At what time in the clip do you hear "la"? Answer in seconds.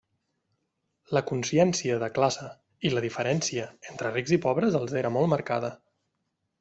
1.17-1.21, 2.95-3.03